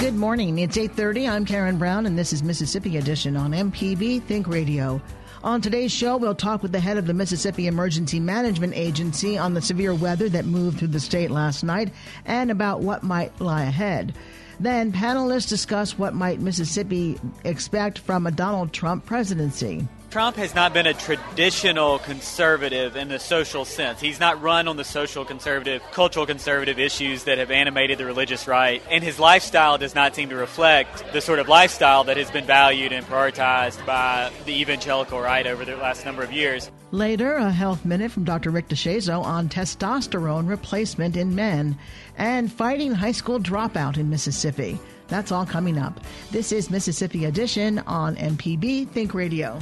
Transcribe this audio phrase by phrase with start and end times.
[0.00, 0.60] Good morning.
[0.60, 1.28] It's 8:30.
[1.28, 4.98] I'm Karen Brown and this is Mississippi Edition on MPB Think Radio.
[5.44, 9.52] On today's show, we'll talk with the head of the Mississippi Emergency Management Agency on
[9.52, 11.92] the severe weather that moved through the state last night
[12.24, 14.14] and about what might lie ahead.
[14.58, 19.86] Then, panelists discuss what might Mississippi expect from a Donald Trump presidency.
[20.10, 24.00] Trump has not been a traditional conservative in the social sense.
[24.00, 28.48] He's not run on the social conservative, cultural conservative issues that have animated the religious
[28.48, 28.82] right.
[28.90, 32.44] And his lifestyle does not seem to reflect the sort of lifestyle that has been
[32.44, 36.72] valued and prioritized by the evangelical right over the last number of years.
[36.90, 38.50] Later, a health minute from Dr.
[38.50, 41.78] Rick DeShazo on testosterone replacement in men
[42.18, 44.80] and fighting high school dropout in Mississippi.
[45.06, 46.00] That's all coming up.
[46.32, 49.60] This is Mississippi Edition on MPB Think Radio.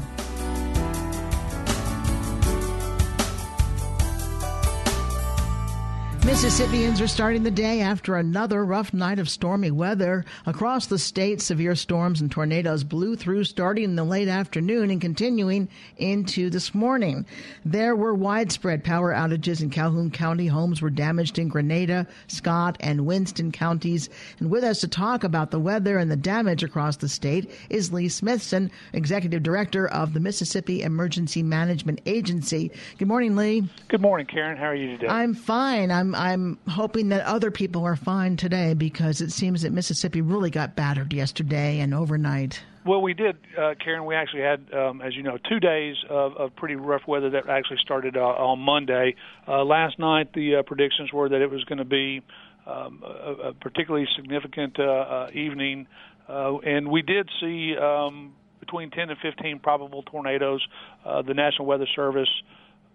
[6.28, 10.26] Mississippians are starting the day after another rough night of stormy weather.
[10.44, 15.00] Across the state, severe storms and tornadoes blew through starting in the late afternoon and
[15.00, 17.24] continuing into this morning.
[17.64, 20.46] There were widespread power outages in Calhoun County.
[20.46, 24.10] Homes were damaged in Grenada, Scott, and Winston counties.
[24.38, 27.90] And with us to talk about the weather and the damage across the state is
[27.90, 32.70] Lee Smithson, Executive Director of the Mississippi Emergency Management Agency.
[32.98, 33.66] Good morning, Lee.
[33.88, 34.58] Good morning, Karen.
[34.58, 35.08] How are you today?
[35.08, 35.90] I'm fine.
[35.90, 40.50] I'm I'm hoping that other people are fine today because it seems that Mississippi really
[40.50, 42.62] got battered yesterday and overnight.
[42.84, 44.04] Well, we did, uh, Karen.
[44.04, 47.48] We actually had, um, as you know, two days of, of pretty rough weather that
[47.48, 49.14] actually started uh, on Monday.
[49.46, 52.22] Uh, last night, the uh, predictions were that it was going to be
[52.66, 55.86] um, a, a particularly significant uh, uh, evening,
[56.28, 60.66] uh, and we did see um, between 10 and 15 probable tornadoes.
[61.04, 62.28] Uh, the National Weather Service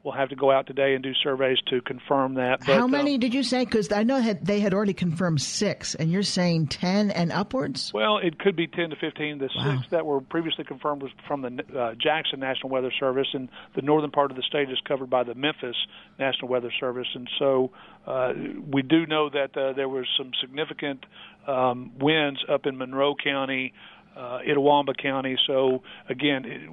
[0.04, 2.60] we'll have to go out today and do surveys to confirm that.
[2.60, 3.64] But, How many um, did you say?
[3.64, 7.94] Because I know that they had already confirmed six, and you're saying ten and upwards.
[7.94, 9.38] Well, it could be ten to fifteen.
[9.38, 9.78] The wow.
[9.78, 13.82] six that were previously confirmed was from the uh, Jackson National Weather Service, and the
[13.82, 15.76] northern part of the state is covered by the Memphis
[16.20, 17.72] National Weather Service, and so
[18.06, 18.34] uh,
[18.70, 21.06] we do know that uh, there was some significant
[21.48, 23.74] um, winds up in Monroe County
[24.16, 25.38] uh, Itawamba County.
[25.48, 26.70] So again, it,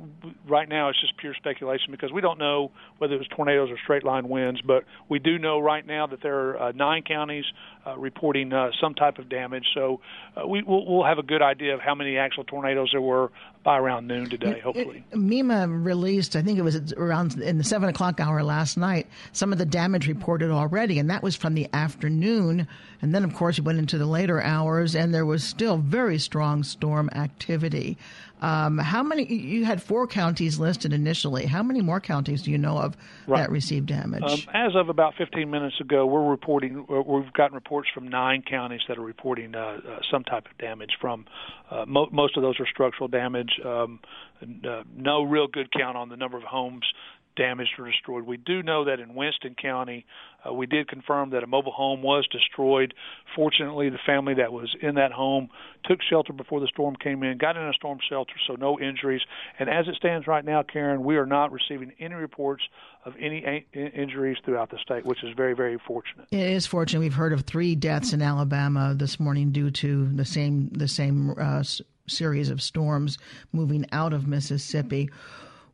[0.49, 3.79] right now it's just pure speculation because we don't know whether it was tornadoes or
[3.83, 4.61] straight line winds.
[4.63, 7.45] But we do know right now that there are uh, nine counties
[7.87, 9.65] uh, reporting uh, some type of damage.
[9.75, 10.01] So
[10.37, 13.31] uh, we, we'll, we'll have a good idea of how many actual tornadoes there were
[13.63, 14.61] by around noon today.
[14.61, 18.77] Hopefully, it, MEMA released, I think it was around in the seven o'clock hour last
[18.77, 22.67] night, some of the damage reported already, and that was from the afternoon.
[23.03, 26.19] And then, of course, you went into the later hours, and there was still very
[26.19, 27.99] strong storm activity.
[28.43, 29.31] Um, how many?
[29.31, 31.45] You had four counties listed initially.
[31.45, 33.41] How many more counties do you know of right.
[33.41, 34.23] that received damage?
[34.23, 36.87] Um, as of about 15 minutes ago, we're reporting.
[36.89, 40.91] We've gotten reports from nine counties that are reporting uh, uh, some type of damage.
[41.01, 41.27] From
[41.71, 43.51] uh, mo- most of those are structural damage.
[43.65, 44.01] Um,
[44.43, 46.85] uh, no real good count on the number of homes
[47.37, 48.27] damaged or destroyed.
[48.27, 50.05] We do know that in Winston County,
[50.47, 52.95] uh, we did confirm that a mobile home was destroyed.
[53.35, 55.49] Fortunately, the family that was in that home
[55.85, 59.23] took shelter before the storm came in, got in a storm shelter, so no injuries.
[59.59, 62.63] And as it stands right now, Karen, we are not receiving any reports
[63.05, 66.27] of any injuries throughout the state, which is very, very fortunate.
[66.31, 67.01] It is fortunate.
[67.01, 71.35] We've heard of three deaths in Alabama this morning due to the same the same
[71.39, 71.63] uh,
[72.07, 73.19] series of storms
[73.53, 75.11] moving out of Mississippi.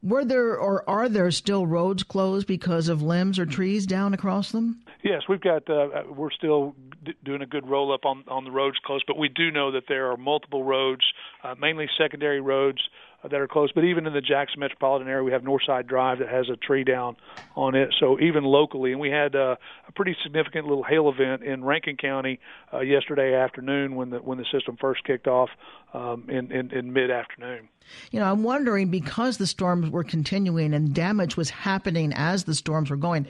[0.03, 4.53] Were there or are there still roads closed because of limbs or trees down across
[4.53, 4.83] them?
[5.03, 5.69] Yes, we've got.
[5.69, 6.75] Uh, we're still
[7.05, 9.73] d- doing a good roll up on on the roads closed, but we do know
[9.73, 11.03] that there are multiple roads,
[11.45, 13.71] uh, mainly secondary roads, uh, that are close.
[13.73, 16.85] But even in the Jackson metropolitan area, we have Northside Drive that has a tree
[16.85, 17.17] down
[17.55, 17.95] on it.
[17.99, 19.57] So even locally, and we had uh,
[19.89, 22.41] a pretty significant little hail event in Rankin County
[22.73, 25.51] uh, yesterday afternoon when the when the system first kicked off
[25.95, 27.69] um, in, in, in mid afternoon.
[28.11, 32.55] You know, I'm wondering because the storms were continuing and damage was happening as the
[32.55, 33.27] storms were going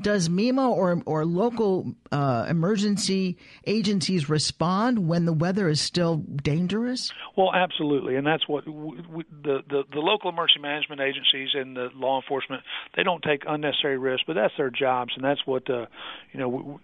[0.00, 7.12] does MEMA or or local uh, emergency agencies respond when the weather is still dangerous?
[7.36, 11.76] Well, absolutely, and that's what we, we, the, the the local emergency management agencies and
[11.76, 12.62] the law enforcement
[12.96, 15.86] they don't take unnecessary risks, but that's their jobs, and that's what uh,
[16.32, 16.50] you know.
[16.50, 16.78] w-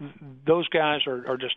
[0.47, 1.57] those guys are, are just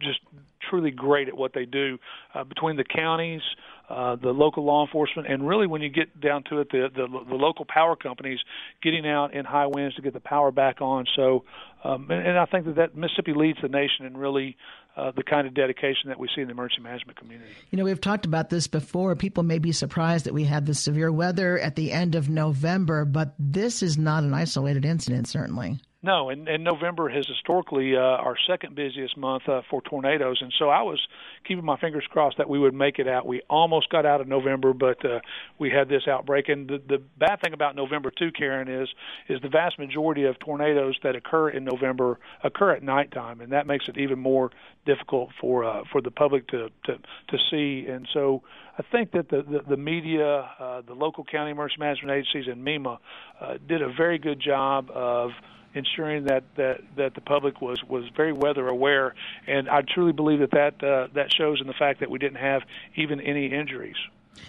[0.00, 0.20] just
[0.68, 1.98] truly great at what they do.
[2.34, 3.42] Uh, between the counties,
[3.90, 7.08] uh, the local law enforcement, and really when you get down to it, the, the
[7.28, 8.38] the local power companies
[8.82, 11.06] getting out in high winds to get the power back on.
[11.16, 11.44] So,
[11.82, 14.56] um, and, and I think that that Mississippi leads the nation in really
[14.96, 17.50] uh, the kind of dedication that we see in the emergency management community.
[17.70, 19.16] You know, we've talked about this before.
[19.16, 23.04] People may be surprised that we had this severe weather at the end of November,
[23.04, 25.80] but this is not an isolated incident, certainly.
[26.02, 30.50] No, and, and November has historically uh, our second busiest month uh, for tornadoes, and
[30.58, 30.98] so I was
[31.46, 33.26] keeping my fingers crossed that we would make it out.
[33.26, 35.20] We almost got out of November, but uh,
[35.58, 36.48] we had this outbreak.
[36.48, 38.88] And the, the bad thing about November too, Karen, is
[39.28, 43.66] is the vast majority of tornadoes that occur in November occur at nighttime, and that
[43.66, 44.50] makes it even more
[44.86, 47.86] difficult for uh, for the public to to to see.
[47.86, 48.42] And so
[48.78, 52.64] I think that the the, the media, uh, the local county emergency management agencies, and
[52.64, 52.98] MEMA
[53.38, 55.32] uh, did a very good job of
[55.74, 59.14] ensuring that, that, that the public was, was very weather aware.
[59.46, 62.38] And I truly believe that that, uh, that shows in the fact that we didn't
[62.38, 62.62] have
[62.96, 63.96] even any injuries.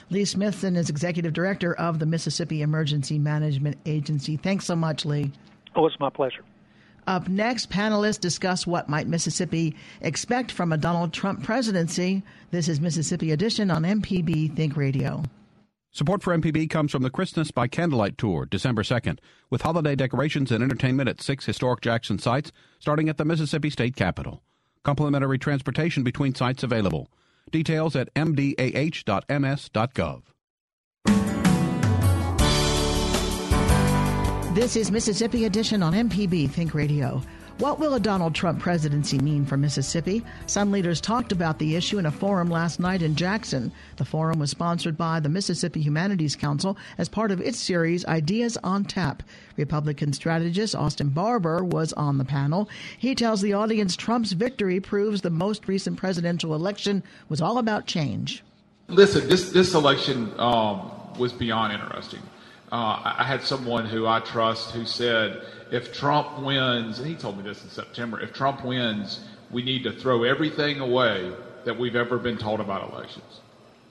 [0.10, 4.38] Lee Smithson is executive director of the Mississippi Emergency Management Agency.
[4.38, 5.32] Thanks so much, Lee.
[5.76, 6.44] Oh, it's my pleasure.
[7.08, 12.22] Up next, panelists discuss what might Mississippi expect from a Donald Trump presidency.
[12.52, 15.24] This is Mississippi Edition on MPB Think Radio.
[15.94, 20.50] Support for MPB comes from the Christmas by Candlelight Tour, December 2nd, with holiday decorations
[20.50, 24.42] and entertainment at six historic Jackson sites, starting at the Mississippi State Capitol.
[24.84, 27.10] Complimentary transportation between sites available.
[27.52, 28.62] Details at mdah.ms.gov.
[34.56, 37.22] This is Mississippi Edition on MPB Think Radio.
[37.62, 40.26] What will a Donald Trump presidency mean for Mississippi?
[40.48, 43.72] Some leaders talked about the issue in a forum last night in Jackson.
[43.98, 48.58] The forum was sponsored by the Mississippi Humanities Council as part of its series Ideas
[48.64, 49.22] on Tap.
[49.58, 52.68] Republican strategist Austin Barber was on the panel.
[52.98, 57.86] He tells the audience Trump's victory proves the most recent presidential election was all about
[57.86, 58.44] change.
[58.88, 62.22] Listen, this this election um, was beyond interesting.
[62.72, 65.42] Uh, I had someone who I trust who said
[65.72, 69.20] if Trump wins, and he told me this in September, if Trump wins,
[69.50, 71.32] we need to throw everything away
[71.66, 73.42] that we've ever been taught about elections.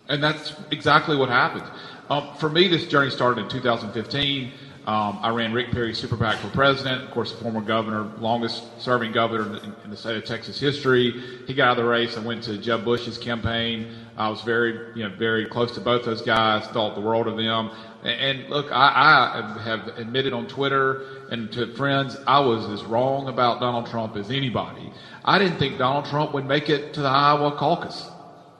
[0.09, 1.65] And that's exactly what happened.
[2.09, 4.53] Um, for me, this journey started in 2015.
[4.87, 8.65] Um, I ran Rick Perry's Super PAC for president, of course, a former governor, longest
[8.81, 11.13] serving governor in, in, the state of Texas history.
[11.47, 13.95] He got out of the race and went to Jeb Bush's campaign.
[14.21, 17.39] I was very, you know, very close to both those guys, thought the world of
[17.39, 17.71] them.
[18.03, 23.29] And, look, I, I have admitted on Twitter and to friends, I was as wrong
[23.29, 24.93] about Donald Trump as anybody.
[25.25, 28.11] I didn't think Donald Trump would make it to the Iowa caucus.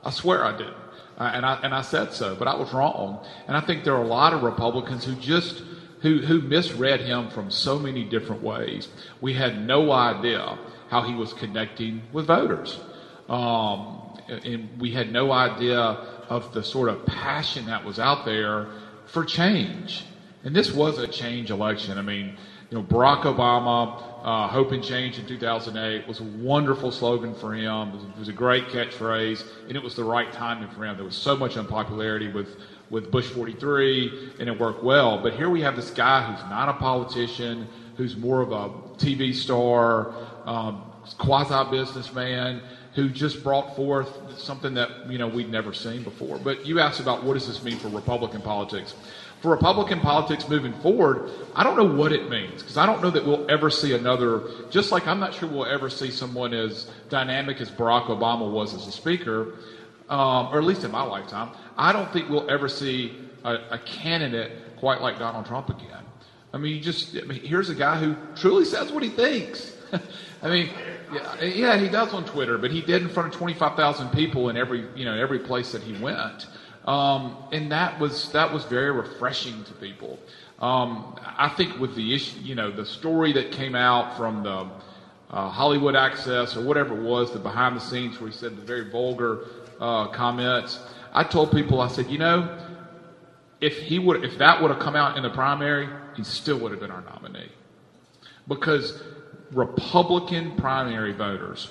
[0.03, 0.73] I swear I didn't.
[1.19, 3.23] Uh, and I and I said so, but I was wrong.
[3.47, 5.61] And I think there are a lot of Republicans who just
[6.01, 8.87] who who misread him from so many different ways.
[9.21, 10.57] We had no idea
[10.89, 12.79] how he was connecting with voters,
[13.29, 14.00] um,
[14.31, 18.67] and we had no idea of the sort of passion that was out there
[19.07, 20.05] for change.
[20.43, 21.97] And this was a change election.
[21.97, 22.37] I mean,
[22.69, 27.53] you know, Barack Obama, uh, Hope and Change in 2008 was a wonderful slogan for
[27.53, 27.89] him.
[27.89, 30.95] It was, it was, a great catchphrase, and it was the right timing for him.
[30.95, 32.55] There was so much unpopularity with,
[32.89, 35.21] with Bush 43, and it worked well.
[35.21, 37.67] But here we have this guy who's not a politician,
[37.97, 40.13] who's more of a TV star,
[40.45, 40.83] um,
[41.17, 42.61] quasi businessman,
[42.93, 46.37] who just brought forth something that you know we'd never seen before.
[46.37, 48.93] But you asked about what does this mean for Republican politics
[49.41, 53.09] for Republican politics moving forward, I don't know what it means because I don't know
[53.09, 56.89] that we'll ever see another, just like I'm not sure we'll ever see someone as
[57.09, 59.53] dynamic as Barack Obama was as a speaker,
[60.09, 61.49] um, or at least in my lifetime.
[61.75, 66.05] I don't think we'll ever see a, a candidate quite like Donald Trump again.
[66.53, 69.75] I mean, you just, I mean, here's a guy who truly says what he thinks.
[70.43, 70.69] I mean,
[71.13, 74.57] yeah, yeah, he does on Twitter, but he did in front of 25,000 people in
[74.57, 76.47] every, you know, every place that he went.
[76.85, 80.19] Um, and that was that was very refreshing to people.
[80.59, 81.05] Um,
[81.37, 84.67] I think with the issue, you know, the story that came out from the
[85.31, 88.61] uh, Hollywood Access or whatever it was, the behind the scenes where he said the
[88.61, 89.39] very vulgar
[89.79, 90.79] uh, comments.
[91.13, 92.47] I told people, I said, you know,
[93.61, 96.71] if he would, if that would have come out in the primary, he still would
[96.71, 97.51] have been our nominee,
[98.47, 98.93] because
[99.51, 101.69] Republican primary voters,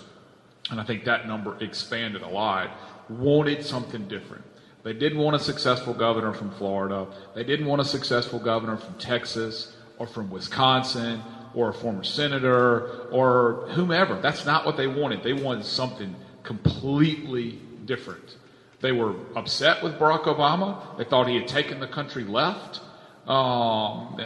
[0.70, 2.70] and I think that number expanded a lot,
[3.08, 4.44] wanted something different.
[4.82, 7.06] They didn't want a successful governor from Florida.
[7.34, 11.22] They didn't want a successful governor from Texas or from Wisconsin
[11.54, 14.20] or a former senator or whomever.
[14.20, 15.22] That's not what they wanted.
[15.22, 18.36] They wanted something completely different.
[18.80, 20.96] They were upset with Barack Obama.
[20.96, 22.80] They thought he had taken the country left.
[23.28, 24.18] Um,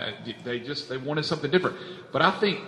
[0.44, 1.76] they just they wanted something different.
[2.12, 2.60] But I think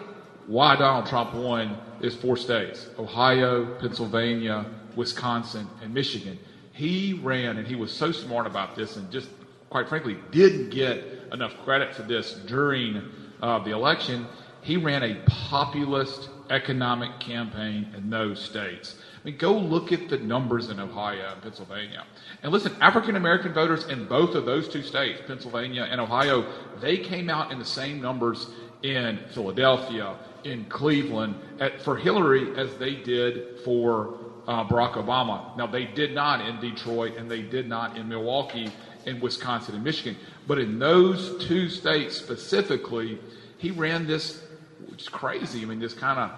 [0.47, 6.39] why Donald Trump won is four states Ohio, Pennsylvania, Wisconsin, and Michigan.
[6.73, 9.29] He ran, and he was so smart about this, and just
[9.71, 13.03] quite frankly, didn't get enough credit for this during
[13.43, 14.27] uh, the election.
[14.63, 18.97] He ran a populist economic campaign in those states.
[19.21, 22.05] I mean, go look at the numbers in Ohio and Pennsylvania.
[22.43, 26.47] And listen, African American voters in both of those two states, Pennsylvania and Ohio,
[26.81, 28.49] they came out in the same numbers
[28.83, 34.15] in Philadelphia, in Cleveland, at, for Hillary as they did for
[34.47, 35.57] uh, Barack Obama.
[35.57, 38.71] Now, they did not in Detroit and they did not in Milwaukee,
[39.05, 40.17] in Wisconsin, and Michigan.
[40.47, 43.19] But in those two states specifically,
[43.59, 44.43] he ran this,
[44.89, 45.63] which is crazy.
[45.63, 46.31] I mean, this kind of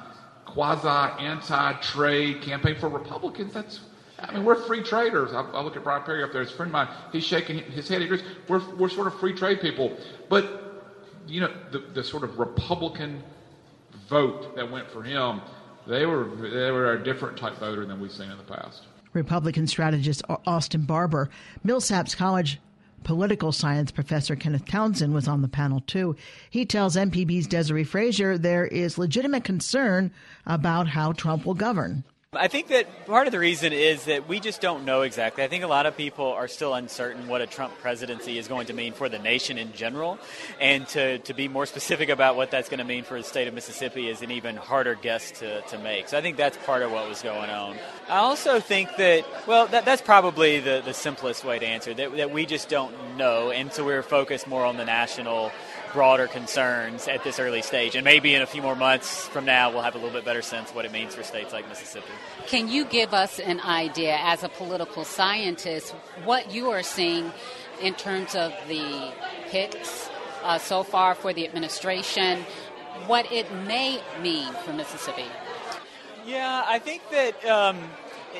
[0.47, 3.53] quasi anti-trade campaign for Republicans.
[3.53, 3.81] That's
[4.21, 5.33] I mean, we're free traders.
[5.33, 6.43] I, I look at Brian Perry up there.
[6.43, 8.01] His friend of mine, he's shaking his head.
[8.01, 8.23] He agrees.
[8.49, 9.97] We're, we're sort of free trade people.
[10.29, 10.45] But,
[11.29, 13.23] you know, the, the sort of Republican
[14.09, 15.41] vote that went for him,
[15.87, 18.85] they were, they were a different type voter than we've seen in the past.
[19.13, 21.31] Republican strategist Austin Barber,
[21.65, 22.61] Millsaps College
[23.05, 26.17] political science professor Kenneth Townsend was on the panel too.
[26.51, 30.11] He tells MPB's Desare Frazier there is legitimate concern
[30.47, 32.05] about how Trump will govern.
[32.39, 35.43] I think that part of the reason is that we just don't know exactly.
[35.43, 38.69] I think a lot of people are still uncertain what a Trump presidency is going
[38.69, 40.19] to mean for the nation in general.
[40.61, 43.49] And to, to be more specific about what that's going to mean for the state
[43.49, 46.09] of Mississippi is an even harder guess to, to make.
[46.09, 47.77] So I think that's part of what was going on.
[48.09, 52.17] I also think that, well, that, that's probably the, the simplest way to answer, that,
[52.17, 53.51] that we just don't know.
[53.51, 55.51] And so we're focused more on the national
[55.93, 57.95] broader concerns at this early stage.
[57.95, 60.43] And maybe in a few more months from now, we'll have a little bit better
[60.43, 62.07] sense of what it means for states like Mississippi.
[62.47, 65.93] Can you give us an idea, as a political scientist,
[66.25, 67.33] what you are seeing
[67.81, 69.13] in terms of the
[69.49, 70.09] picks
[70.43, 72.45] uh, so far for the administration,
[73.07, 75.27] what it may mean for Mississippi?
[76.27, 77.45] Yeah, I think that.
[77.45, 77.79] Um,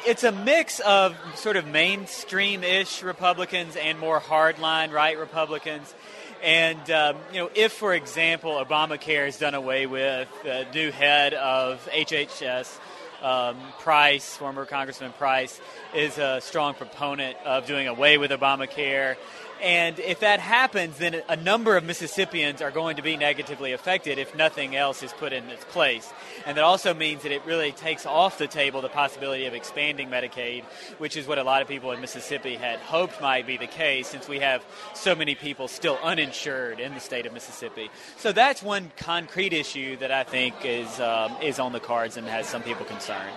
[0.07, 5.95] it's a mix of sort of mainstream ish Republicans and more hardline right Republicans.
[6.43, 11.35] And, um, you know, if, for example, Obamacare is done away with, the new head
[11.35, 12.79] of HHS,
[13.23, 15.61] um, Price, former Congressman Price,
[15.95, 19.17] is a strong proponent of doing away with Obamacare.
[19.61, 24.19] And if that happens, then a number of Mississippians are going to be negatively affected
[24.19, 26.13] if nothing else is put in its place.
[26.49, 30.09] And that also means that it really takes off the table the possibility of expanding
[30.09, 30.65] Medicaid,
[30.97, 34.09] which is what a lot of people in Mississippi had hoped might be the case
[34.09, 34.65] since we have
[34.95, 37.91] so many people still uninsured in the state of Mississippi.
[38.17, 42.27] So that's one concrete issue that I think is, um, is on the cards and
[42.27, 43.37] has some people concerned.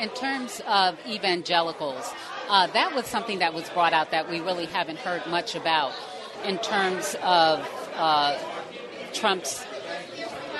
[0.00, 2.12] In terms of evangelicals,
[2.48, 5.92] uh, that was something that was brought out that we really haven't heard much about
[6.44, 7.64] in terms of
[7.94, 8.36] uh,
[9.12, 9.64] Trump's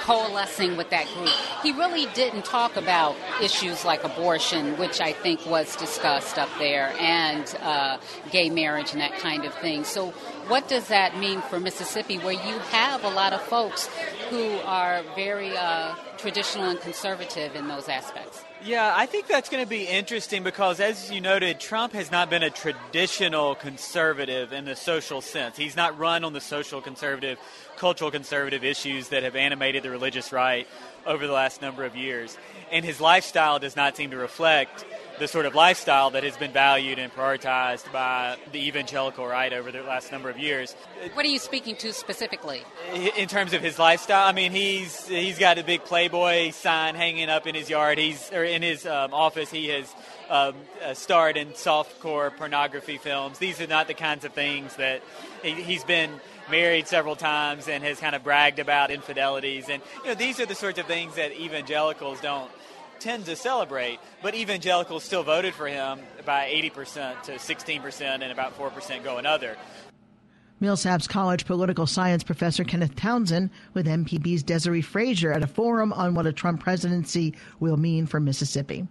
[0.04, 1.30] coalescing with that group.
[1.62, 6.94] He really didn't talk about issues like abortion, which I think was discussed up there,
[7.00, 7.96] and uh,
[8.30, 9.84] gay marriage and that kind of thing.
[9.84, 10.10] So,
[10.48, 13.88] what does that mean for Mississippi, where you have a lot of folks
[14.28, 18.44] who are very uh, traditional and conservative in those aspects?
[18.64, 22.30] Yeah, I think that's going to be interesting because, as you noted, Trump has not
[22.30, 25.58] been a traditional conservative in the social sense.
[25.58, 27.38] He's not run on the social conservative,
[27.76, 30.66] cultural conservative issues that have animated the religious right
[31.04, 32.38] over the last number of years.
[32.72, 34.86] And his lifestyle does not seem to reflect
[35.18, 39.70] the sort of lifestyle that has been valued and prioritized by the evangelical right over
[39.70, 40.74] the last number of years.
[41.14, 42.62] What are you speaking to specifically?
[43.16, 47.28] In terms of his lifestyle, I mean, he's he's got a big Playboy sign hanging
[47.28, 47.98] up in his yard.
[47.98, 49.50] He's or in his um, office.
[49.50, 49.94] He has
[50.30, 53.38] um, uh, starred in softcore pornography films.
[53.38, 55.02] These are not the kinds of things that
[55.42, 56.10] he, he's been
[56.50, 59.68] married several times and has kind of bragged about infidelities.
[59.68, 62.50] And you know, these are the sorts of things that evangelicals don't
[63.04, 68.58] tend to celebrate, but evangelicals still voted for him by 80% to 16% and about
[68.58, 69.56] 4% going other.
[70.62, 76.14] Millsaps College political science professor Kenneth Townsend with MPB's Desare Frazier at a forum on
[76.14, 78.88] what a Trump presidency will mean for Mississippi.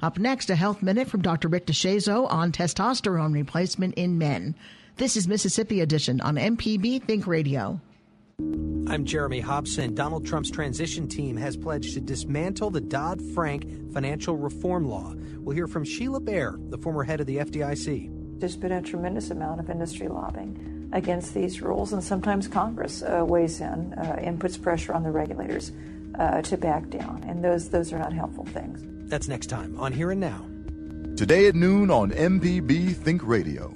[0.00, 1.48] Up next, a health minute from Dr.
[1.48, 4.54] Rick DeShazo on testosterone replacement in men.
[4.96, 7.80] This is Mississippi Edition on MPB Think Radio.
[8.88, 9.94] I'm Jeremy Hobson.
[9.94, 15.12] Donald Trump's transition team has pledged to dismantle the Dodd Frank financial reform law.
[15.38, 18.38] We'll hear from Sheila Bair, the former head of the FDIC.
[18.38, 23.24] There's been a tremendous amount of industry lobbying against these rules, and sometimes Congress uh,
[23.26, 25.72] weighs in uh, and puts pressure on the regulators
[26.18, 28.84] uh, to back down, and those those are not helpful things.
[29.10, 30.46] That's next time on Here and Now.
[31.16, 33.74] Today at noon on MPB Think Radio.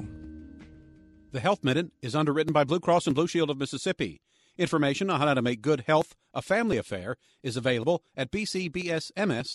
[1.32, 4.20] The Health Minute is underwritten by Blue Cross and Blue Shield of Mississippi.
[4.58, 9.54] Information on how to make good health a family affair is available at bcbsms.com.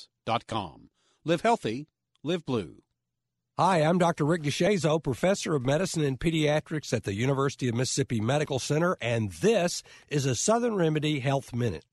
[1.24, 1.88] Live healthy,
[2.24, 2.82] live blue.
[3.58, 4.26] Hi, I'm Dr.
[4.26, 9.32] Rick DeShazo, professor of medicine and pediatrics at the University of Mississippi Medical Center, and
[9.32, 11.86] this is a Southern Remedy Health Minute.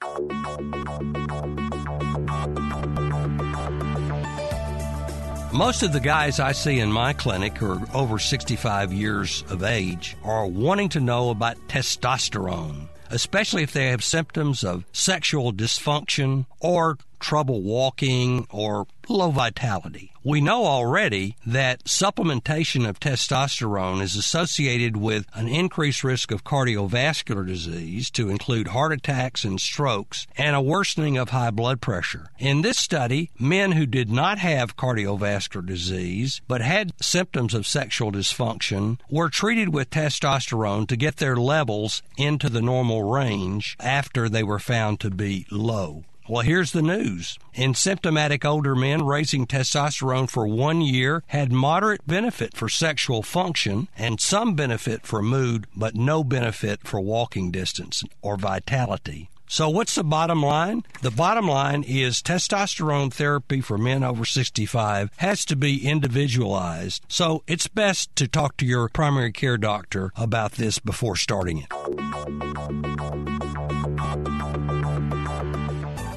[5.53, 9.63] Most of the guys I see in my clinic who are over 65 years of
[9.63, 16.47] age are wanting to know about testosterone, especially if they have symptoms of sexual dysfunction
[16.61, 20.13] or trouble walking or low vitality.
[20.25, 27.45] We know already that supplementation of testosterone is associated with an increased risk of cardiovascular
[27.45, 32.31] disease, to include heart attacks and strokes, and a worsening of high blood pressure.
[32.39, 38.13] In this study, men who did not have cardiovascular disease but had symptoms of sexual
[38.13, 44.43] dysfunction were treated with testosterone to get their levels into the normal range after they
[44.43, 46.05] were found to be low.
[46.29, 47.39] Well, here's the news.
[47.55, 53.89] In symptomatic older men, raising testosterone for one year had moderate benefit for sexual function
[53.97, 59.31] and some benefit for mood, but no benefit for walking distance or vitality.
[59.49, 60.85] So, what's the bottom line?
[61.03, 67.05] The bottom line is testosterone therapy for men over 65 has to be individualized.
[67.09, 71.69] So, it's best to talk to your primary care doctor about this before starting it.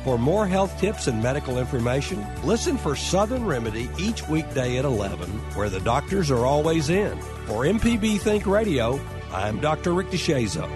[0.05, 5.27] For more health tips and medical information, listen for Southern Remedy each weekday at 11,
[5.55, 7.19] where the doctors are always in.
[7.47, 8.99] For MPB Think Radio,
[9.33, 9.93] I'm Dr.
[9.93, 10.69] Rick DeShazo.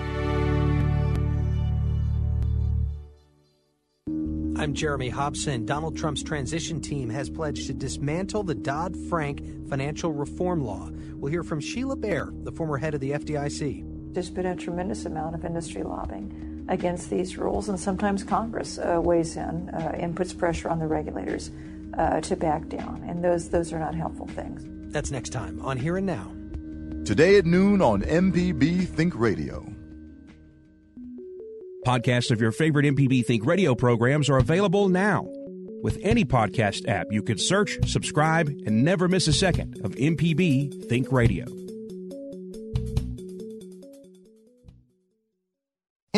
[4.57, 5.63] I'm Jeremy Hobson.
[5.63, 10.89] Donald Trump's transition team has pledged to dismantle the Dodd Frank financial reform law.
[11.13, 14.11] We'll hear from Sheila Bair, the former head of the FDIC.
[14.11, 19.01] There's been a tremendous amount of industry lobbying against these rules, and sometimes Congress uh,
[19.01, 21.51] weighs in uh, and puts pressure on the regulators
[21.97, 24.63] uh, to back down, and those those are not helpful things.
[24.93, 26.31] That's next time on Here and Now.
[27.05, 29.65] Today at noon on MPB Think Radio.
[31.85, 35.25] Podcasts of your favorite MPB Think Radio programs are available now.
[35.81, 40.87] With any podcast app, you can search, subscribe, and never miss a second of MPB
[40.89, 41.45] Think Radio.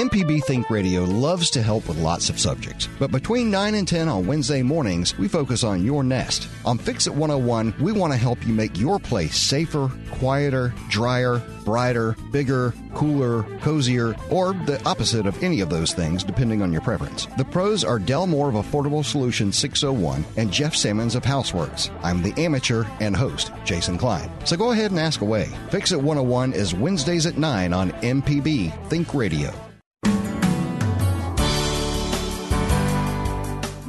[0.02, 4.10] MPB Think Radio loves to help with lots of subjects, but between 9 and 10
[4.10, 6.48] on Wednesday mornings, we focus on your nest.
[6.66, 11.38] On Fix It 101, we want to help you make your place safer, quieter, drier,
[11.64, 16.82] brighter, bigger, cooler, cozier, or the opposite of any of those things, depending on your
[16.82, 17.28] preference.
[17.38, 21.92] The pros are Del Moore of Affordable Solutions 601 and Jeff Simmons of Houseworks.
[22.02, 24.32] I'm the amateur and host, Jason Klein.
[24.46, 25.48] So go ahead and ask away.
[25.70, 29.54] Fix It 101 is Wednesdays at 9 on MPB Think Radio.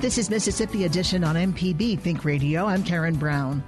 [0.02, 2.66] This is Mississippi Edition on MPB Think Radio.
[2.66, 3.62] I'm Karen Brown.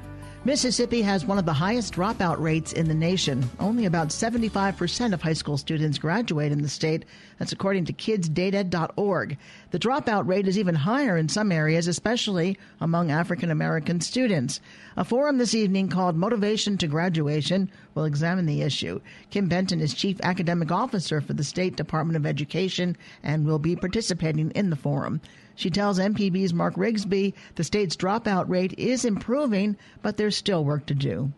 [0.45, 3.49] Mississippi has one of the highest dropout rates in the nation.
[3.61, 7.05] Only about 75% of high school students graduate in the state.
[7.39, 9.39] That's according to kidsdata.org.
[9.71, 14.61] The dropout rate is even higher in some areas, especially among African American students.
[14.97, 19.01] A forum this evening called Motivation to Graduation will examine the issue.
[19.31, 23.77] Kim Benton is Chief Academic Officer for the State Department of Education and will be
[23.77, 25.21] participating in the forum.
[25.57, 30.87] She tells MPB's Mark Rigsby the state's dropout rate is improving, but there's still work
[30.87, 31.33] to do.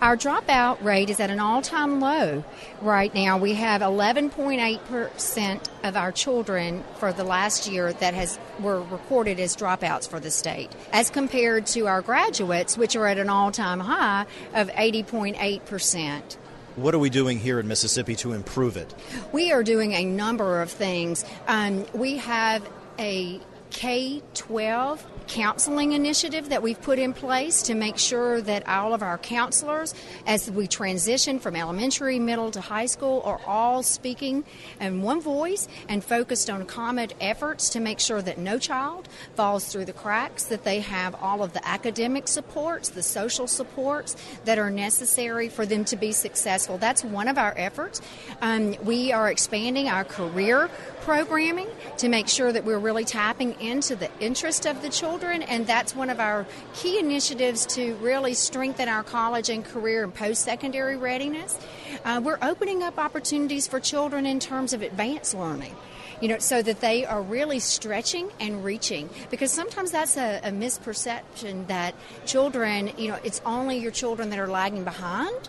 [0.00, 2.42] Our dropout rate is at an all time low
[2.80, 3.36] right now.
[3.36, 9.54] We have 11.8% of our children for the last year that has were recorded as
[9.54, 13.80] dropouts for the state, as compared to our graduates, which are at an all time
[13.80, 16.36] high of 80.8%.
[16.76, 18.94] What are we doing here in Mississippi to improve it?
[19.32, 21.26] We are doing a number of things.
[21.46, 22.66] Um, we have
[22.98, 23.38] a
[23.70, 29.02] K 12 counseling initiative that we've put in place to make sure that all of
[29.02, 29.94] our counselors,
[30.26, 34.44] as we transition from elementary, middle to high school, are all speaking
[34.80, 39.70] in one voice and focused on common efforts to make sure that no child falls
[39.70, 44.58] through the cracks, that they have all of the academic supports, the social supports that
[44.58, 46.78] are necessary for them to be successful.
[46.78, 48.00] That's one of our efforts.
[48.40, 50.68] Um, we are expanding our career
[51.02, 55.66] programming to make sure that we're really tapping into the interest of the children, and
[55.66, 60.42] that's one of our key initiatives to really strengthen our college and career and post
[60.42, 61.58] secondary readiness.
[62.04, 65.74] Uh, we're opening up opportunities for children in terms of advanced learning
[66.20, 69.08] you know, so that they are really stretching and reaching.
[69.30, 71.94] Because sometimes that's a, a, misperception that
[72.26, 75.48] children, you know, it's only your children that are lagging behind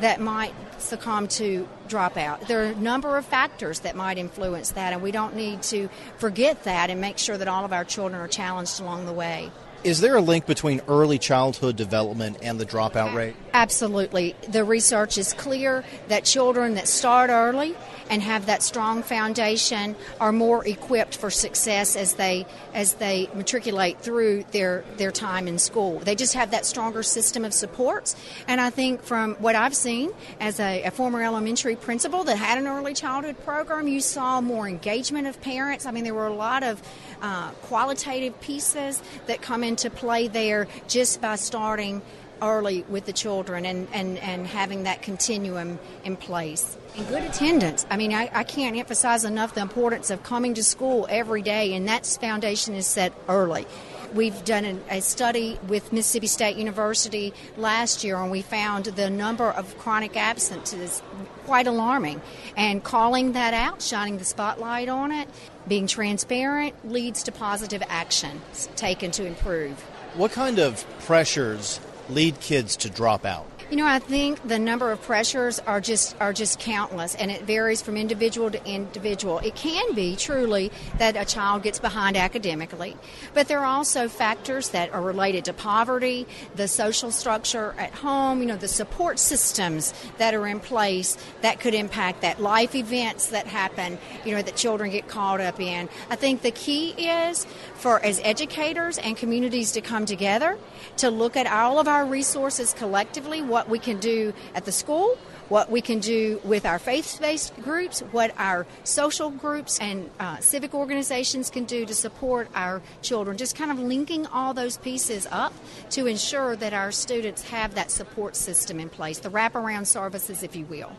[0.00, 2.46] that might succumb to dropout.
[2.46, 5.88] There are a number of factors that might influence that, and we don't need to
[6.18, 9.50] forget that and make sure that all of our children are challenged along the way.
[9.84, 13.34] Is there a link between early childhood development and the dropout rate?
[13.52, 14.36] Absolutely.
[14.48, 17.74] The research is clear that children that start early
[18.08, 23.98] and have that strong foundation are more equipped for success as they as they matriculate
[24.00, 25.98] through their their time in school.
[25.98, 28.14] They just have that stronger system of supports.
[28.46, 32.58] And I think from what I've seen as a, a former elementary principal that had
[32.58, 35.86] an early childhood program, you saw more engagement of parents.
[35.86, 36.82] I mean, there were a lot of
[37.22, 42.02] uh, qualitative pieces that come into play there just by starting
[42.42, 46.76] early with the children and, and, and having that continuum in place.
[46.94, 47.86] And good attendance.
[47.88, 51.72] I mean, I, I can't emphasize enough the importance of coming to school every day,
[51.72, 53.64] and that foundation is set early.
[54.12, 59.08] We've done a, a study with Mississippi State University last year, and we found the
[59.08, 61.00] number of chronic absences
[61.46, 62.20] quite alarming.
[62.56, 65.28] And calling that out, shining the spotlight on it,
[65.68, 68.40] being transparent leads to positive action
[68.76, 69.80] taken to improve.
[70.14, 73.51] What kind of pressures lead kids to drop out?
[73.72, 77.44] You know, I think the number of pressures are just are just countless, and it
[77.44, 79.38] varies from individual to individual.
[79.38, 82.98] It can be truly that a child gets behind academically,
[83.32, 88.40] but there are also factors that are related to poverty, the social structure at home,
[88.40, 93.28] you know, the support systems that are in place that could impact that life events
[93.28, 95.88] that happen, you know, that children get caught up in.
[96.10, 100.58] I think the key is for as educators and communities to come together
[100.98, 105.16] to look at all of our resources collectively, what we can do at the school,
[105.48, 110.38] what we can do with our faith based groups, what our social groups and uh,
[110.38, 113.36] civic organizations can do to support our children.
[113.36, 115.52] Just kind of linking all those pieces up
[115.90, 120.56] to ensure that our students have that support system in place, the wraparound services, if
[120.56, 120.92] you will.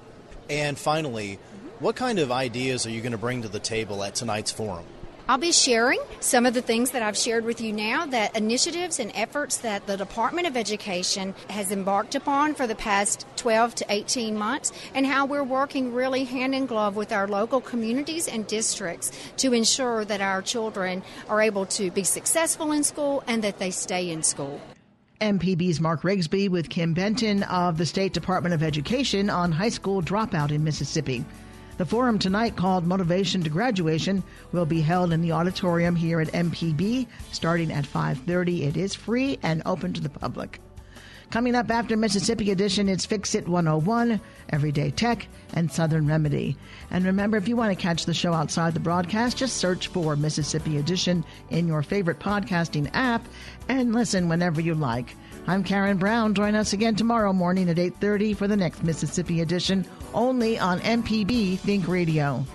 [0.50, 1.40] And finally,
[1.80, 4.86] what kind of ideas are you going to bring to the table at tonight's forum?
[5.30, 9.00] I'll be sharing some of the things that I've shared with you now that initiatives
[9.00, 13.86] and efforts that the Department of Education has embarked upon for the past 12 to
[13.88, 18.46] 18 months and how we're working really hand in glove with our local communities and
[18.48, 23.60] districts to ensure that our children are able to be successful in school and that
[23.60, 24.60] they stay in school.
[25.22, 30.02] MPB's Mark Rigsby with Kim Benton of the State Department of Education on high school
[30.02, 31.24] dropout in Mississippi.
[31.78, 36.34] The forum tonight, called Motivation to Graduation, will be held in the auditorium here at
[36.34, 38.64] MPB starting at 5:30.
[38.64, 40.62] It is free and open to the public.
[41.32, 46.56] Coming up after Mississippi Edition, it's Fix It 101, Everyday Tech, and Southern Remedy.
[46.92, 50.16] And remember, if you want to catch the show outside the broadcast, just search for
[50.16, 53.26] Mississippi Edition in your favorite podcasting app
[53.68, 55.16] and listen whenever you like.
[55.46, 56.34] I'm Karen Brown.
[56.36, 61.58] Join us again tomorrow morning at 8:30 for the next Mississippi Edition, only on MPB
[61.58, 62.46] Think Radio.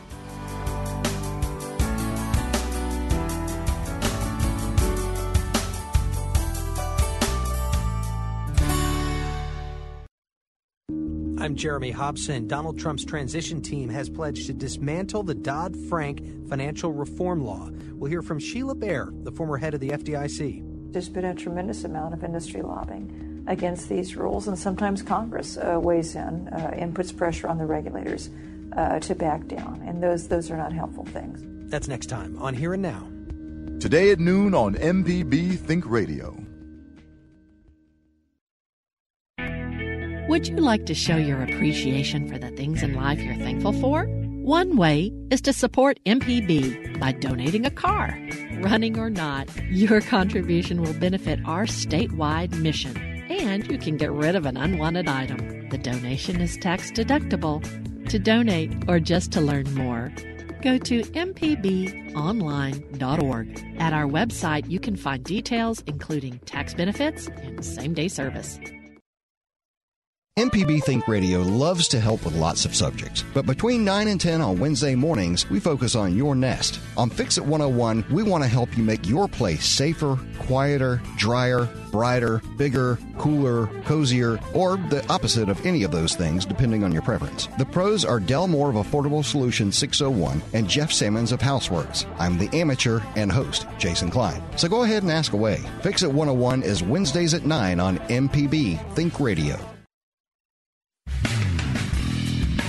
[11.41, 12.49] I'm Jeremy Hobson.
[12.49, 17.71] Donald Trump's transition team has pledged to dismantle the Dodd Frank financial reform law.
[17.93, 20.68] We'll hear from Sheila Bair, the former head of the FDIC.
[20.91, 25.79] There's been a tremendous amount of industry lobbying against these rules, and sometimes Congress uh,
[25.81, 28.31] weighs in uh, and puts pressure on the regulators
[28.77, 31.71] uh, to back down, and those those are not helpful things.
[31.71, 33.07] That's next time on Here and Now.
[33.81, 36.37] Today at noon on MPB Think Radio.
[40.29, 44.07] Would you like to show your appreciation for the things in life you're thankful for?
[44.49, 48.19] One way is to support MPB by donating a car.
[48.63, 52.97] Running or not, your contribution will benefit our statewide mission,
[53.29, 55.69] and you can get rid of an unwanted item.
[55.69, 57.63] The donation is tax deductible.
[58.09, 60.11] To donate or just to learn more,
[60.63, 62.17] go to mpbonline.org.
[63.79, 68.59] At our website, you can find details including tax benefits and same day service.
[70.39, 74.41] MPB Think Radio loves to help with lots of subjects, but between 9 and 10
[74.41, 76.79] on Wednesday mornings, we focus on your nest.
[76.97, 81.65] On Fix It 101, we want to help you make your place safer, quieter, drier,
[81.91, 87.03] brighter, bigger, cooler, cozier, or the opposite of any of those things, depending on your
[87.03, 87.49] preference.
[87.59, 92.07] The pros are Del Moore of Affordable Solutions 601 and Jeff Simmons of Houseworks.
[92.17, 94.41] I'm the amateur and host, Jason Klein.
[94.57, 95.57] So go ahead and ask away.
[95.83, 99.78] Fix It 101 is Wednesdays at 9 on MPB Think Radio.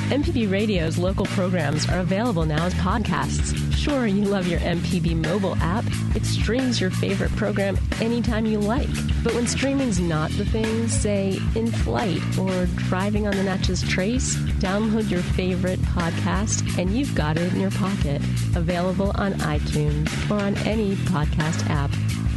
[0.09, 3.55] MPB Radio's local programs are available now as podcasts.
[3.75, 5.85] Sure, you love your MPB mobile app.
[6.15, 8.89] It streams your favorite program anytime you like.
[9.23, 14.35] But when streaming's not the thing, say in flight or driving on the Natchez Trace,
[14.57, 18.19] download your favorite podcast and you've got it in your pocket.
[18.55, 21.91] Available on iTunes or on any podcast app.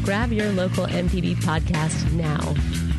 [0.04, 2.91] Grab your local MPB podcast now.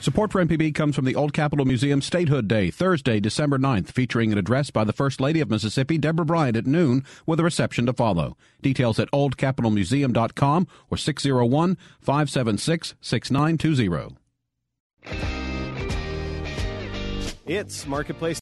[0.00, 4.30] Support for MPB comes from the Old Capitol Museum Statehood Day, Thursday, December 9th, featuring
[4.30, 7.84] an address by the First Lady of Mississippi, Deborah Bryant, at noon, with a reception
[7.86, 8.36] to follow.
[8.62, 14.16] Details at oldcapitolmuseum.com or 601 576 6920.
[17.46, 18.40] It's Marketplace